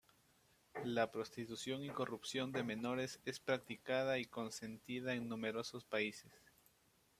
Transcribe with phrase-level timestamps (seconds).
[0.85, 6.33] La Prostitución y corrupción de menores es practicada y consentida en numerosos países.